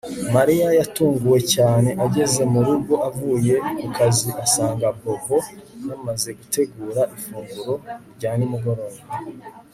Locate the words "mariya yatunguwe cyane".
0.35-1.89